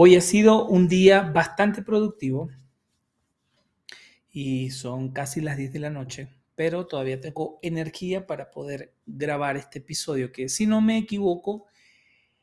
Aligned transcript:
Hoy 0.00 0.14
ha 0.14 0.20
sido 0.20 0.64
un 0.68 0.86
día 0.86 1.22
bastante 1.22 1.82
productivo 1.82 2.50
y 4.30 4.70
son 4.70 5.10
casi 5.10 5.40
las 5.40 5.56
10 5.56 5.72
de 5.72 5.80
la 5.80 5.90
noche, 5.90 6.28
pero 6.54 6.86
todavía 6.86 7.20
tengo 7.20 7.58
energía 7.62 8.24
para 8.24 8.52
poder 8.52 8.94
grabar 9.06 9.56
este 9.56 9.80
episodio 9.80 10.30
que 10.30 10.48
si 10.48 10.68
no 10.68 10.80
me 10.80 10.98
equivoco 10.98 11.66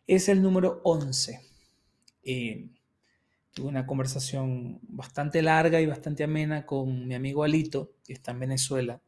es 0.05 0.27
el 0.27 0.41
número 0.41 0.81
11. 0.83 1.39
Eh, 2.23 2.67
tuve 3.53 3.69
una 3.69 3.87
conversación 3.87 4.81
bastante 4.81 5.41
larga 5.41 5.79
y 5.79 5.85
bastante 5.85 6.25
amena 6.25 6.65
con 6.65 7.07
mi 7.07 7.15
amigo 7.15 7.45
Alito, 7.45 7.93
que 8.05 8.11
está 8.11 8.31
en 8.31 8.41
Venezuela. 8.41 9.01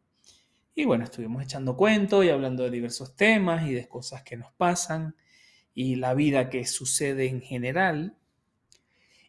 Y 0.73 0.85
bueno, 0.85 1.03
estuvimos 1.03 1.43
echando 1.43 1.75
cuentos 1.75 2.23
y 2.23 2.29
hablando 2.29 2.63
de 2.63 2.71
diversos 2.71 3.13
temas 3.17 3.67
y 3.67 3.73
de 3.73 3.89
cosas 3.89 4.23
que 4.23 4.37
nos 4.37 4.53
pasan 4.53 5.17
y 5.73 5.97
la 5.97 6.13
vida 6.13 6.49
que 6.49 6.65
sucede 6.65 7.27
en 7.27 7.41
general. 7.41 8.17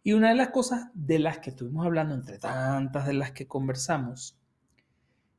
Y 0.02 0.12
una 0.12 0.30
de 0.30 0.34
las 0.34 0.48
cosas 0.48 0.88
de 0.94 1.18
las 1.18 1.38
que 1.38 1.50
estuvimos 1.50 1.84
hablando, 1.84 2.14
entre 2.14 2.38
tantas 2.38 3.06
de 3.06 3.14
las 3.14 3.32
que 3.32 3.46
conversamos, 3.46 4.38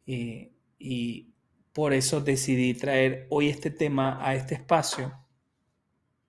eh, 0.05 0.51
y 0.77 1.33
por 1.73 1.93
eso 1.93 2.21
decidí 2.21 2.73
traer 2.73 3.27
hoy 3.29 3.49
este 3.49 3.71
tema 3.71 4.17
a 4.25 4.35
este 4.35 4.55
espacio, 4.55 5.13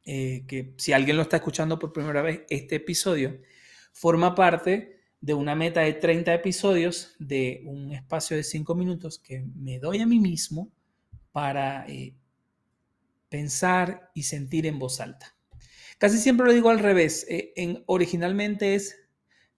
eh, 0.04 0.44
que 0.46 0.74
si 0.76 0.92
alguien 0.92 1.16
lo 1.16 1.22
está 1.22 1.36
escuchando 1.36 1.78
por 1.78 1.92
primera 1.92 2.22
vez, 2.22 2.42
este 2.48 2.76
episodio 2.76 3.40
forma 3.92 4.34
parte 4.34 5.00
de 5.20 5.34
una 5.34 5.54
meta 5.54 5.80
de 5.80 5.92
30 5.92 6.32
episodios 6.32 7.14
de 7.18 7.62
un 7.66 7.92
espacio 7.92 8.36
de 8.36 8.42
5 8.42 8.74
minutos 8.74 9.18
que 9.18 9.44
me 9.54 9.78
doy 9.78 10.00
a 10.00 10.06
mí 10.06 10.18
mismo 10.18 10.72
para 11.32 11.86
eh, 11.86 12.14
pensar 13.28 14.10
y 14.14 14.22
sentir 14.22 14.66
en 14.66 14.78
voz 14.78 15.00
alta. 15.00 15.36
Casi 16.00 16.16
siempre 16.16 16.46
lo 16.46 16.54
digo 16.54 16.70
al 16.70 16.78
revés. 16.78 17.26
Eh, 17.28 17.52
en, 17.56 17.84
originalmente 17.84 18.74
es 18.74 18.98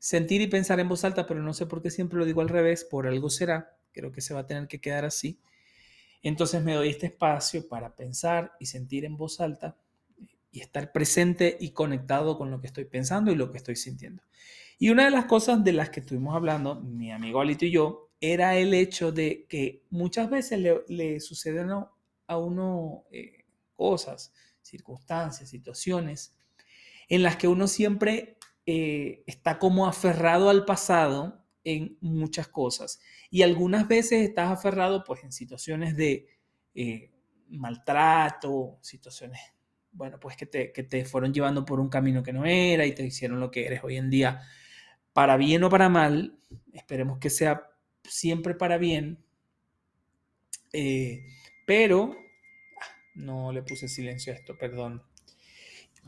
sentir 0.01 0.41
y 0.41 0.49
pensar 0.49 0.81
en 0.81 0.89
voz 0.89 1.05
alta, 1.05 1.25
pero 1.25 1.41
no 1.41 1.55
sé 1.55 1.67
por 1.67 1.81
qué 1.81 1.89
siempre 1.89 2.19
lo 2.19 2.25
digo 2.25 2.41
al 2.41 2.49
revés. 2.49 2.83
Por 2.83 3.07
algo 3.07 3.31
será. 3.31 3.79
Creo 3.93 4.11
que 4.11 4.21
se 4.21 4.35
va 4.35 4.41
a 4.41 4.47
tener 4.49 4.67
que 4.67 4.81
quedar 4.81 5.05
así. 5.05 5.39
Entonces 6.21 6.61
me 6.61 6.75
doy 6.75 6.89
este 6.89 7.07
espacio 7.07 7.69
para 7.69 7.95
pensar 7.95 8.55
y 8.59 8.67
sentir 8.67 9.05
en 9.05 9.17
voz 9.17 9.41
alta 9.41 9.77
y 10.51 10.61
estar 10.63 10.91
presente 10.91 11.57
y 11.61 11.71
conectado 11.71 12.37
con 12.37 12.51
lo 12.51 12.61
que 12.61 12.67
estoy 12.67 12.87
pensando 12.87 13.31
y 13.31 13.37
lo 13.37 13.53
que 13.53 13.59
estoy 13.59 13.77
sintiendo. 13.77 14.25
Y 14.81 14.91
una 14.91 15.05
de 15.05 15.13
las 15.13 15.27
cosas 15.27 15.63
de 15.63 15.73
las 15.73 15.91
que 15.91 16.01
estuvimos 16.01 16.35
hablando, 16.35 16.81
mi 16.81 17.13
amigo 17.13 17.41
Alito 17.41 17.67
y 17.67 17.71
yo, 17.71 18.11
era 18.21 18.57
el 18.57 18.75
hecho 18.75 19.13
de 19.13 19.47
que 19.49 19.85
muchas 19.91 20.29
veces 20.29 20.59
le, 20.89 21.21
suceden 21.21 21.71
a 22.27 22.37
uno 22.37 23.05
eh, 23.13 23.45
cosas, 23.77 24.33
circunstancias, 24.63 25.51
situaciones, 25.51 26.37
en 27.09 27.23
las 27.23 27.37
que 27.37 27.49
uno 27.49 27.69
siempre 27.69 28.39
eh, 28.67 29.23
está 29.27 29.59
como 29.59 29.87
aferrado 29.87 30.49
al 30.49 30.65
pasado 30.65 31.45
en 31.65 31.99
muchas 32.01 32.49
cosas. 32.49 33.01
Y 33.31 33.43
algunas 33.43 33.89
veces 33.89 34.29
estás 34.29 34.51
aferrado 34.51 35.05
pues 35.05 35.23
en 35.25 35.33
situaciones 35.33 35.97
de 35.97 36.27
eh, 36.75 37.11
maltrato, 37.49 38.79
situaciones, 38.81 39.41
bueno, 39.93 40.19
pues 40.19 40.37
que 40.37 40.47
te, 40.47 40.73
que 40.73 40.83
te 40.83 41.05
fueron 41.05 41.35
llevando 41.35 41.65
por 41.65 41.81
un 41.81 41.89
camino 41.89 42.23
que 42.23 42.33
no 42.33 42.45
era 42.47 42.87
y 42.87 42.95
te 42.95 43.05
hicieron 43.05 43.41
lo 43.41 43.51
que 43.51 43.67
eres 43.67 43.85
hoy 43.85 43.97
en 43.97 44.11
día, 44.11 44.41
para 45.13 45.37
bien 45.37 45.63
o 45.65 45.69
para 45.69 45.89
mal, 45.89 46.39
esperemos 46.73 47.19
que 47.19 47.31
sea 47.31 47.69
siempre 48.05 48.55
para 48.55 48.79
bien, 48.79 49.23
eh, 50.73 51.27
pero 51.67 52.17
no 53.15 53.53
le 53.53 53.63
puse 53.63 53.89
silencio 53.89 54.33
a 54.33 54.37
esto, 54.37 54.57
perdón. 54.59 55.03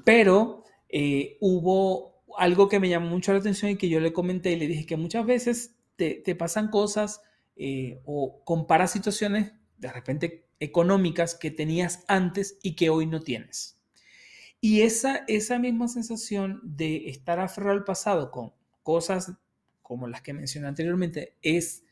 Pero 0.05 0.65
eh, 0.89 1.37
hubo 1.41 2.25
algo 2.39 2.69
que 2.69 2.81
me 2.81 2.89
llamó 2.89 3.09
mucho 3.09 3.33
la 3.33 3.39
atención 3.39 3.71
y 3.71 3.77
que 3.77 3.89
yo 3.89 4.01
le 4.01 4.13
comenté 4.13 4.53
y 4.53 4.57
le 4.57 4.67
dije 4.67 4.87
que 4.87 4.97
muchas 4.97 5.25
veces 5.25 5.77
te, 5.97 6.35
pasan 6.35 6.69
cosas 6.69 7.23
eh, 7.57 8.01
o 8.05 8.43
comparas 8.45 8.91
situaciones 8.91 9.53
de 9.79 9.93
repente 9.93 10.47
económicas 10.61 11.35
que 11.35 11.51
tenías 11.51 12.05
antes 12.09 12.59
y 12.63 12.75
que 12.75 12.91
hoy 12.91 13.07
no 13.07 13.21
tienes. 13.21 13.79
Y 14.61 14.81
esa, 14.81 15.25
esa 15.29 15.59
misma 15.59 15.89
sensación 15.89 16.61
de 16.65 17.09
estar 17.09 17.39
aferrado 17.39 17.77
al 17.77 17.85
pasado 17.85 18.31
con 18.31 18.53
cosas 18.83 19.33
como 19.83 20.09
las 20.09 20.23
que 20.23 20.33
mencioné 20.33 20.69
anteriormente 20.69 21.37
es 21.43 21.85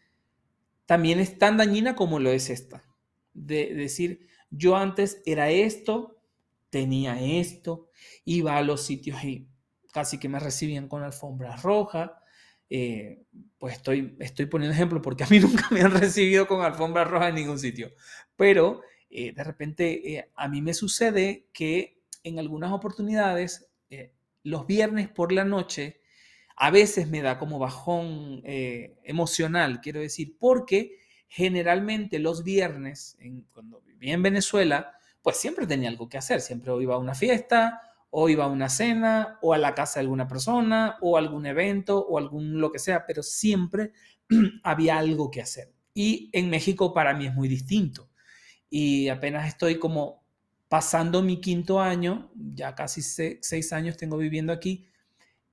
también 0.86 1.20
es 1.20 1.38
tan 1.38 1.58
dañina 1.58 1.94
como 1.94 2.18
lo 2.18 2.30
es 2.30 2.50
esta. 2.50 2.82
De 3.34 3.74
decir, 3.74 4.26
yo 4.52 4.76
antes 4.76 5.22
era 5.24 5.50
esto, 5.50 6.20
tenía 6.70 7.20
esto, 7.20 7.88
iba 8.24 8.56
a 8.56 8.62
los 8.62 8.82
sitios 8.82 9.24
y 9.24 9.48
casi 9.92 10.18
que 10.18 10.28
me 10.28 10.38
recibían 10.38 10.88
con 10.88 11.02
alfombra 11.02 11.56
roja. 11.56 12.18
Eh, 12.68 13.22
pues 13.58 13.74
estoy, 13.76 14.16
estoy 14.20 14.46
poniendo 14.46 14.74
ejemplo 14.74 15.02
porque 15.02 15.24
a 15.24 15.26
mí 15.28 15.38
nunca 15.40 15.68
me 15.70 15.80
han 15.80 15.90
recibido 15.92 16.46
con 16.46 16.62
alfombra 16.62 17.04
roja 17.04 17.28
en 17.28 17.34
ningún 17.36 17.58
sitio. 17.58 17.92
Pero 18.36 18.82
eh, 19.10 19.32
de 19.32 19.44
repente 19.44 20.16
eh, 20.16 20.30
a 20.34 20.48
mí 20.48 20.62
me 20.62 20.74
sucede 20.74 21.46
que 21.52 21.98
en 22.22 22.38
algunas 22.38 22.72
oportunidades, 22.72 23.68
los 24.44 24.66
viernes 24.66 25.08
por 25.08 25.32
la 25.32 25.44
noche, 25.44 26.00
a 26.56 26.70
veces 26.70 27.08
me 27.08 27.20
da 27.20 27.38
como 27.38 27.58
bajón 27.58 28.42
emocional, 28.44 29.80
quiero 29.80 29.98
decir, 30.00 30.36
porque 30.38 31.01
generalmente 31.34 32.18
los 32.18 32.44
viernes, 32.44 33.16
cuando 33.54 33.80
vivía 33.80 34.12
en 34.12 34.22
Venezuela, 34.22 34.92
pues 35.22 35.38
siempre 35.38 35.66
tenía 35.66 35.88
algo 35.88 36.06
que 36.06 36.18
hacer, 36.18 36.42
siempre 36.42 36.70
iba 36.82 36.94
a 36.94 36.98
una 36.98 37.14
fiesta, 37.14 37.80
o 38.10 38.28
iba 38.28 38.44
a 38.44 38.48
una 38.48 38.68
cena, 38.68 39.38
o 39.40 39.54
a 39.54 39.58
la 39.58 39.74
casa 39.74 39.94
de 39.94 40.00
alguna 40.02 40.28
persona, 40.28 40.98
o 41.00 41.16
algún 41.16 41.46
evento, 41.46 42.04
o 42.06 42.18
algún 42.18 42.60
lo 42.60 42.70
que 42.70 42.78
sea, 42.78 43.06
pero 43.06 43.22
siempre 43.22 43.92
había 44.62 44.98
algo 44.98 45.30
que 45.30 45.40
hacer. 45.40 45.72
Y 45.94 46.28
en 46.34 46.50
México 46.50 46.92
para 46.92 47.14
mí 47.14 47.26
es 47.26 47.34
muy 47.34 47.48
distinto. 47.48 48.10
Y 48.68 49.08
apenas 49.08 49.48
estoy 49.48 49.78
como 49.78 50.26
pasando 50.68 51.22
mi 51.22 51.40
quinto 51.40 51.80
año, 51.80 52.30
ya 52.34 52.74
casi 52.74 53.00
seis 53.00 53.72
años 53.72 53.96
tengo 53.96 54.18
viviendo 54.18 54.52
aquí, 54.52 54.86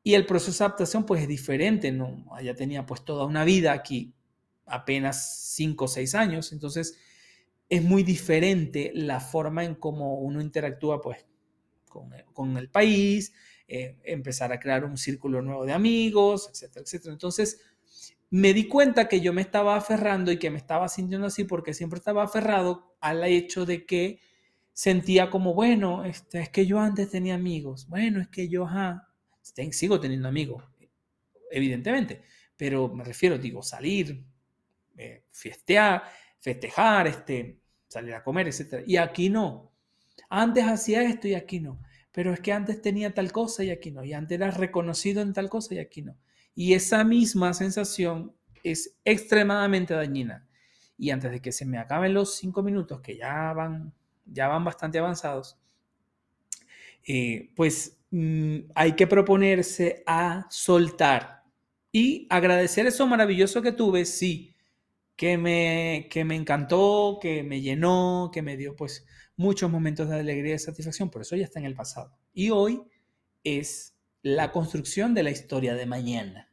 y 0.03 0.15
el 0.15 0.25
proceso 0.25 0.61
de 0.61 0.65
adaptación 0.65 1.05
pues 1.05 1.21
es 1.21 1.29
diferente, 1.29 1.93
¿no? 1.93 2.25
Allá 2.33 2.53
tenía 2.53 2.85
pues 2.85 3.05
toda 3.05 3.23
una 3.23 3.45
vida 3.45 3.71
aquí, 3.71 4.13
apenas 4.69 5.53
cinco 5.53 5.85
o 5.85 5.87
seis 5.87 6.15
años, 6.15 6.51
entonces 6.51 6.97
es 7.69 7.83
muy 7.83 8.03
diferente 8.03 8.91
la 8.95 9.19
forma 9.19 9.63
en 9.63 9.75
cómo 9.75 10.15
uno 10.15 10.41
interactúa 10.41 11.01
pues 11.01 11.25
con, 12.33 12.57
el 12.57 12.69
país, 12.69 13.33
eh, 13.67 13.97
empezar 14.03 14.51
a 14.51 14.59
crear 14.59 14.85
un 14.85 14.97
círculo 14.97 15.41
nuevo 15.41 15.65
de 15.65 15.73
amigos, 15.73 16.49
etcétera, 16.51 16.83
etcétera. 16.83 17.13
Entonces 17.13 17.61
me 18.29 18.53
di 18.53 18.67
cuenta 18.67 19.07
que 19.07 19.21
yo 19.21 19.33
me 19.33 19.41
estaba 19.41 19.75
aferrando 19.75 20.31
y 20.31 20.37
que 20.37 20.51
me 20.51 20.57
estaba 20.57 20.87
sintiendo 20.87 21.27
así 21.27 21.43
porque 21.43 21.73
siempre 21.73 21.97
estaba 21.97 22.23
aferrado 22.23 22.95
al 22.99 23.23
hecho 23.23 23.65
de 23.65 23.85
que 23.85 24.19
sentía 24.73 25.29
como, 25.29 25.53
bueno, 25.53 26.05
este, 26.05 26.39
es 26.39 26.49
que 26.49 26.65
yo 26.65 26.79
antes 26.79 27.09
tenía 27.09 27.35
amigos, 27.35 27.87
bueno, 27.87 28.21
es 28.21 28.27
que 28.27 28.47
yo 28.47 28.67
sigo 29.71 29.99
teniendo 29.99 30.27
amigos, 30.27 30.63
evidentemente, 31.51 32.23
pero 32.55 32.87
me 32.87 33.03
refiero, 33.03 33.37
digo, 33.37 33.63
salir, 33.63 34.23
eh, 34.99 35.23
fiestear, 35.31 36.03
festejar, 36.39 37.07
este, 37.07 37.61
salir 37.87 38.13
a 38.13 38.21
comer, 38.21 38.49
etc. 38.49 38.83
Y 38.85 38.97
aquí 38.97 39.29
no. 39.29 39.71
Antes 40.29 40.65
hacía 40.65 41.03
esto 41.03 41.27
y 41.29 41.35
aquí 41.35 41.61
no. 41.61 41.79
Pero 42.11 42.33
es 42.33 42.41
que 42.41 42.51
antes 42.51 42.81
tenía 42.81 43.13
tal 43.13 43.31
cosa 43.31 43.63
y 43.63 43.69
aquí 43.69 43.91
no. 43.91 44.03
Y 44.03 44.11
antes 44.11 44.35
era 44.35 44.51
reconocido 44.51 45.21
en 45.21 45.31
tal 45.31 45.49
cosa 45.49 45.75
y 45.75 45.79
aquí 45.79 46.01
no. 46.01 46.17
Y 46.53 46.73
esa 46.73 47.05
misma 47.05 47.53
sensación 47.53 48.35
es 48.61 48.97
extremadamente 49.05 49.93
dañina. 49.93 50.45
Y 50.97 51.11
antes 51.11 51.31
de 51.31 51.41
que 51.41 51.53
se 51.53 51.65
me 51.65 51.77
acaben 51.77 52.13
los 52.13 52.35
cinco 52.35 52.61
minutos, 52.61 52.99
que 52.99 53.15
ya 53.15 53.53
van, 53.53 53.93
ya 54.25 54.49
van 54.49 54.65
bastante 54.65 54.99
avanzados, 54.99 55.57
eh, 57.07 57.51
pues 57.55 57.97
mm, 58.11 58.71
hay 58.75 58.97
que 58.97 59.07
proponerse 59.07 60.03
a 60.05 60.45
soltar 60.49 61.43
y 61.91 62.27
agradecer 62.29 62.85
eso 62.85 63.07
maravilloso 63.07 63.61
que 63.61 63.71
tuve, 63.71 64.03
sí, 64.03 64.48
que 65.19 65.37
me, 65.37 66.07
que 66.09 66.23
me 66.23 66.37
encantó, 66.37 67.19
que 67.21 67.43
me 67.43 67.59
llenó, 67.59 68.31
que 68.31 68.41
me 68.41 68.55
dio 68.55 68.77
pues 68.77 69.05
muchos 69.35 69.69
momentos 69.69 70.07
de 70.07 70.17
alegría 70.17 70.55
y 70.55 70.59
satisfacción, 70.59 71.09
por 71.09 71.23
eso 71.23 71.35
ya 71.35 71.43
está 71.43 71.59
en 71.59 71.65
el 71.65 71.75
pasado. 71.75 72.17
Y 72.31 72.51
hoy 72.51 72.83
es 73.43 73.97
la 74.21 74.53
construcción 74.53 75.13
de 75.13 75.23
la 75.23 75.31
historia 75.31 75.75
de 75.75 75.85
mañana. 75.85 76.49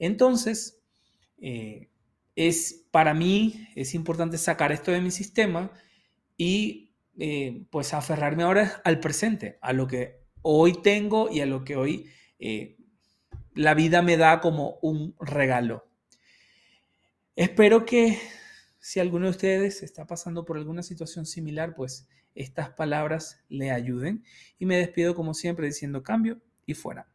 Entonces, 0.00 0.82
eh, 1.38 1.88
es 2.34 2.84
para 2.90 3.14
mí, 3.14 3.68
es 3.76 3.94
importante 3.94 4.38
sacar 4.38 4.72
esto 4.72 4.90
de 4.90 5.00
mi 5.00 5.12
sistema 5.12 5.70
y 6.36 6.96
eh, 7.16 7.64
pues 7.70 7.94
aferrarme 7.94 8.42
ahora 8.42 8.82
al 8.82 8.98
presente, 8.98 9.56
a 9.60 9.72
lo 9.72 9.86
que 9.86 10.18
hoy 10.42 10.82
tengo 10.82 11.30
y 11.30 11.42
a 11.42 11.46
lo 11.46 11.62
que 11.62 11.76
hoy 11.76 12.10
eh, 12.40 12.76
la 13.54 13.74
vida 13.74 14.02
me 14.02 14.16
da 14.16 14.40
como 14.40 14.80
un 14.82 15.14
regalo. 15.20 15.93
Espero 17.36 17.84
que 17.84 18.18
si 18.78 19.00
alguno 19.00 19.24
de 19.24 19.30
ustedes 19.30 19.82
está 19.82 20.06
pasando 20.06 20.44
por 20.44 20.56
alguna 20.56 20.82
situación 20.82 21.26
similar, 21.26 21.74
pues 21.74 22.06
estas 22.34 22.70
palabras 22.70 23.42
le 23.48 23.70
ayuden. 23.70 24.24
Y 24.58 24.66
me 24.66 24.76
despido 24.76 25.14
como 25.14 25.34
siempre 25.34 25.66
diciendo 25.66 26.02
cambio, 26.02 26.40
y 26.66 26.74
fuera. 26.74 27.08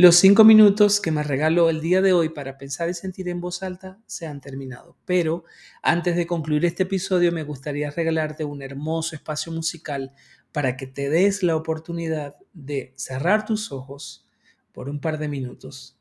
Los 0.00 0.14
cinco 0.14 0.44
minutos 0.44 1.00
que 1.00 1.10
me 1.10 1.24
regaló 1.24 1.68
el 1.70 1.80
día 1.80 2.00
de 2.00 2.12
hoy 2.12 2.28
para 2.28 2.56
pensar 2.56 2.88
y 2.88 2.94
sentir 2.94 3.28
en 3.28 3.40
voz 3.40 3.64
alta 3.64 3.98
se 4.06 4.28
han 4.28 4.40
terminado, 4.40 4.96
pero 5.04 5.42
antes 5.82 6.14
de 6.14 6.24
concluir 6.24 6.64
este 6.66 6.84
episodio 6.84 7.32
me 7.32 7.42
gustaría 7.42 7.90
regalarte 7.90 8.44
un 8.44 8.62
hermoso 8.62 9.16
espacio 9.16 9.50
musical 9.50 10.12
para 10.52 10.76
que 10.76 10.86
te 10.86 11.10
des 11.10 11.42
la 11.42 11.56
oportunidad 11.56 12.36
de 12.52 12.92
cerrar 12.94 13.44
tus 13.44 13.72
ojos 13.72 14.24
por 14.70 14.88
un 14.88 15.00
par 15.00 15.18
de 15.18 15.26
minutos, 15.26 15.98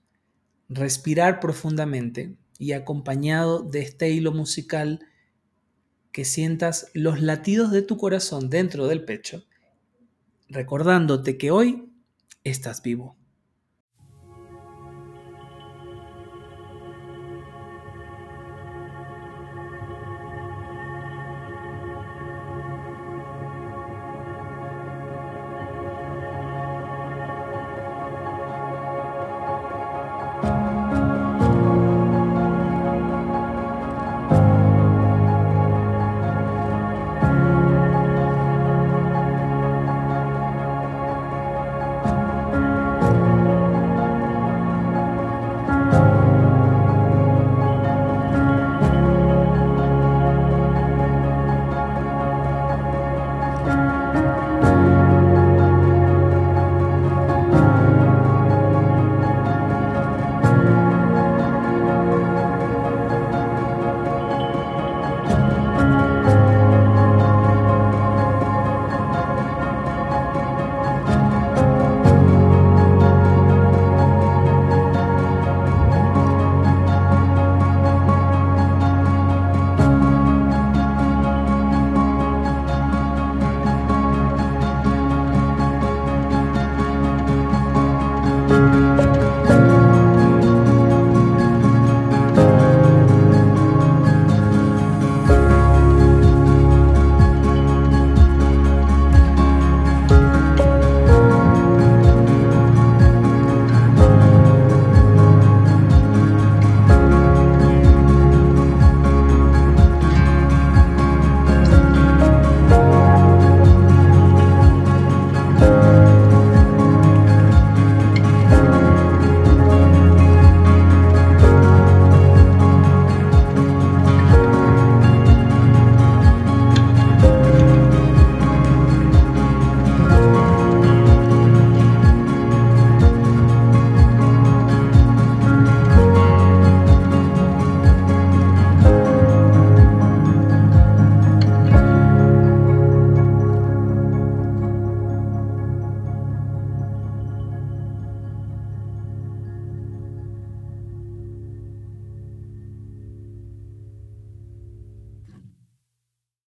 respirar 0.69 1.39
profundamente 1.39 2.37
y 2.59 2.73
acompañado 2.73 3.63
de 3.63 3.81
este 3.81 4.11
hilo 4.11 4.31
musical 4.31 4.99
que 6.11 6.23
sientas 6.23 6.91
los 6.93 7.19
latidos 7.19 7.71
de 7.71 7.81
tu 7.81 7.97
corazón 7.97 8.51
dentro 8.51 8.85
del 8.85 9.03
pecho, 9.05 9.43
recordándote 10.49 11.39
que 11.39 11.49
hoy 11.49 11.91
estás 12.43 12.83
vivo. 12.83 13.17